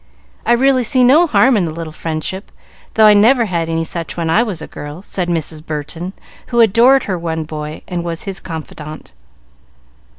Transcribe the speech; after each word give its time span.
I 0.47 0.53
really 0.53 0.83
see 0.83 1.03
no 1.03 1.27
harm 1.27 1.55
in 1.55 1.65
the 1.65 1.71
little 1.71 1.93
friendship, 1.93 2.51
though 2.95 3.05
I 3.05 3.13
never 3.13 3.45
had 3.45 3.69
any 3.69 3.83
such 3.83 4.17
when 4.17 4.31
I 4.31 4.41
was 4.41 4.59
a 4.59 4.65
girl," 4.65 5.03
said 5.03 5.27
Mrs. 5.29 5.63
Burton, 5.63 6.13
who 6.47 6.59
adored 6.59 7.03
her 7.03 7.19
one 7.19 7.43
boy 7.43 7.83
and 7.87 8.03
was 8.03 8.23
his 8.23 8.39
confidante. 8.39 9.13